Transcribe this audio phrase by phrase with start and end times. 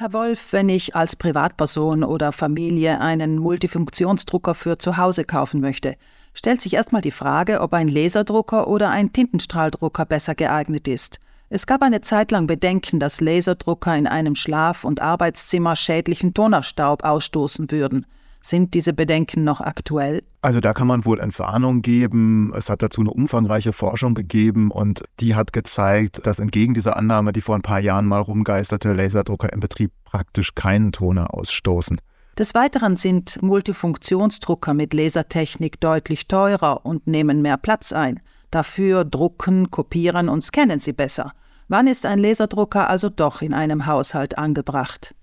[0.00, 5.96] Herr Wolf, wenn ich als Privatperson oder Familie einen Multifunktionsdrucker für zu Hause kaufen möchte,
[6.34, 11.18] stellt sich erstmal die Frage, ob ein Laserdrucker oder ein Tintenstrahldrucker besser geeignet ist.
[11.48, 17.02] Es gab eine Zeit lang Bedenken, dass Laserdrucker in einem Schlaf- und Arbeitszimmer schädlichen Tonerstaub
[17.02, 18.06] ausstoßen würden.
[18.40, 20.22] Sind diese Bedenken noch aktuell?
[20.40, 22.52] Also da kann man wohl Entwarnung geben.
[22.56, 27.32] Es hat dazu eine umfangreiche Forschung gegeben und die hat gezeigt, dass entgegen dieser Annahme,
[27.32, 32.00] die vor ein paar Jahren mal rumgeisterte, Laserdrucker im Betrieb praktisch keinen Toner ausstoßen.
[32.38, 38.20] Des Weiteren sind Multifunktionsdrucker mit Lasertechnik deutlich teurer und nehmen mehr Platz ein.
[38.52, 41.32] Dafür drucken, kopieren und scannen sie besser.
[41.66, 45.14] Wann ist ein Laserdrucker also doch in einem Haushalt angebracht?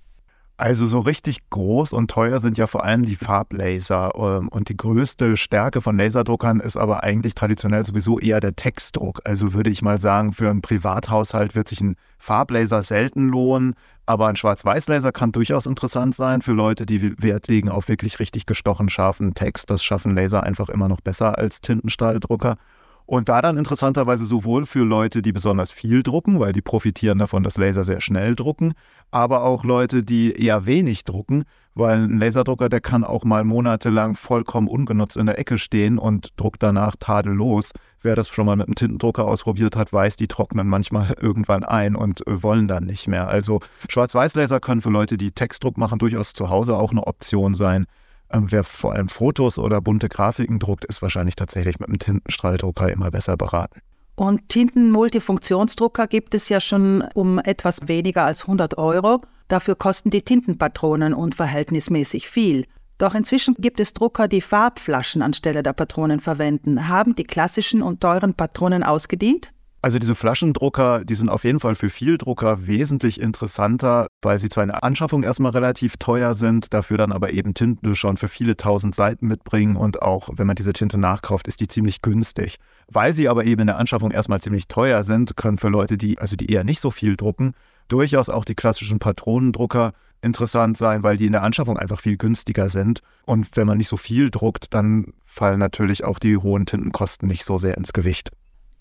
[0.57, 4.13] Also so richtig groß und teuer sind ja vor allem die Farblaser.
[4.15, 9.19] Ähm, und die größte Stärke von Laserdruckern ist aber eigentlich traditionell sowieso eher der Textdruck.
[9.25, 13.75] Also würde ich mal sagen, für einen Privathaushalt wird sich ein Farblaser selten lohnen.
[14.05, 18.45] Aber ein Schwarz-Weiß-Laser kann durchaus interessant sein für Leute, die Wert legen auf wirklich richtig
[18.45, 19.69] gestochen scharfen Text.
[19.69, 22.57] Das schaffen Laser einfach immer noch besser als Tintenstrahldrucker.
[23.05, 27.43] Und da dann interessanterweise sowohl für Leute, die besonders viel drucken, weil die profitieren davon,
[27.43, 28.73] dass Laser sehr schnell drucken,
[29.11, 31.43] aber auch Leute, die eher wenig drucken,
[31.75, 36.29] weil ein Laserdrucker, der kann auch mal monatelang vollkommen ungenutzt in der Ecke stehen und
[36.37, 37.73] druckt danach tadellos.
[38.01, 41.95] Wer das schon mal mit einem Tintendrucker ausprobiert hat, weiß, die trocknen manchmal irgendwann ein
[41.95, 43.27] und wollen dann nicht mehr.
[43.27, 47.85] Also Schwarz-Weiß-Laser können für Leute, die Textdruck machen, durchaus zu Hause auch eine Option sein.
[48.31, 52.91] Ähm, wer vor allem Fotos oder bunte Grafiken druckt, ist wahrscheinlich tatsächlich mit einem Tintenstrahldrucker
[52.91, 53.81] immer besser beraten.
[54.15, 59.21] Und Tintenmultifunktionsdrucker gibt es ja schon um etwas weniger als 100 Euro.
[59.49, 62.65] Dafür kosten die Tintenpatronen unverhältnismäßig viel.
[62.97, 66.87] Doch inzwischen gibt es Drucker, die Farbflaschen anstelle der Patronen verwenden.
[66.87, 69.51] Haben die klassischen und teuren Patronen ausgedient?
[69.85, 74.63] Also diese Flaschendrucker, die sind auf jeden Fall für Vieldrucker wesentlich interessanter, weil sie zwar
[74.63, 78.57] in der Anschaffung erstmal relativ teuer sind, dafür dann aber eben Tinte schon für viele
[78.57, 82.57] tausend Seiten mitbringen und auch wenn man diese Tinte nachkauft, ist die ziemlich günstig.
[82.87, 86.17] Weil sie aber eben in der Anschaffung erstmal ziemlich teuer sind, können für Leute, die
[86.17, 87.53] also die eher nicht so viel drucken,
[87.87, 92.69] durchaus auch die klassischen Patronendrucker interessant sein, weil die in der Anschaffung einfach viel günstiger
[92.69, 93.01] sind.
[93.27, 97.45] Und wenn man nicht so viel druckt, dann fallen natürlich auch die hohen Tintenkosten nicht
[97.45, 98.31] so sehr ins Gewicht.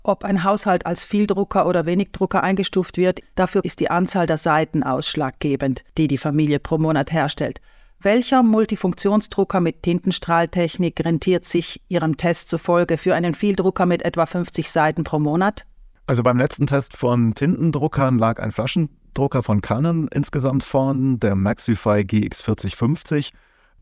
[0.07, 4.83] Ob ein Haushalt als Vieldrucker oder Wenigdrucker eingestuft wird, dafür ist die Anzahl der Seiten
[4.83, 7.59] ausschlaggebend, die die Familie pro Monat herstellt.
[8.01, 14.69] Welcher Multifunktionsdrucker mit Tintenstrahltechnik rentiert sich Ihrem Test zufolge für einen Vieldrucker mit etwa 50
[14.69, 15.65] Seiten pro Monat?
[16.05, 22.01] Also beim letzten Test von Tintendruckern lag ein Flaschendrucker von Canon insgesamt vorn, der Maxify
[22.01, 23.31] GX4050.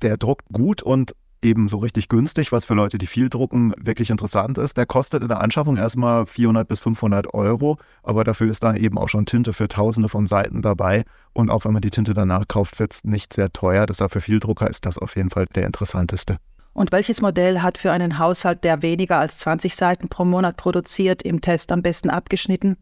[0.01, 4.09] Der druckt gut und eben so richtig günstig, was für Leute, die viel drucken, wirklich
[4.09, 4.77] interessant ist.
[4.77, 8.97] Der kostet in der Anschaffung erstmal 400 bis 500 Euro, aber dafür ist dann eben
[8.97, 11.03] auch schon Tinte für tausende von Seiten dabei.
[11.33, 13.85] Und auch wenn man die Tinte danach kauft, wird es nicht sehr teuer.
[13.85, 16.37] Deshalb für Vieldrucker ist das auf jeden Fall der interessanteste.
[16.73, 21.21] Und welches Modell hat für einen Haushalt, der weniger als 20 Seiten pro Monat produziert,
[21.21, 22.77] im Test am besten abgeschnitten?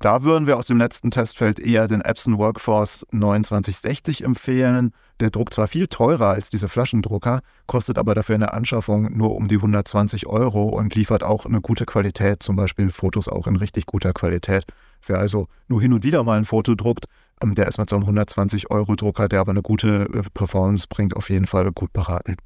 [0.00, 4.92] Da würden wir aus dem letzten Testfeld eher den Epson Workforce 2960 empfehlen.
[5.20, 9.34] Der druckt zwar viel teurer als diese Flaschendrucker, kostet aber dafür in der Anschaffung nur
[9.34, 13.56] um die 120 Euro und liefert auch eine gute Qualität, zum Beispiel Fotos auch in
[13.56, 14.64] richtig guter Qualität.
[15.06, 17.06] Wer also nur hin und wieder mal ein Foto druckt,
[17.42, 20.86] ähm, der ist mit so einem 120 Euro Drucker, der aber eine gute äh, Performance
[20.90, 22.36] bringt, auf jeden Fall gut beraten.